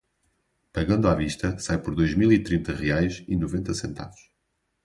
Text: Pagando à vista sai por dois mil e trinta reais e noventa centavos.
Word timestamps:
Pagando 0.75 1.07
à 1.09 1.13
vista 1.23 1.49
sai 1.65 1.77
por 1.83 1.93
dois 1.99 2.13
mil 2.19 2.31
e 2.39 2.41
trinta 2.47 2.71
reais 2.83 3.13
e 3.31 3.35
noventa 3.35 3.71
centavos. 3.81 4.21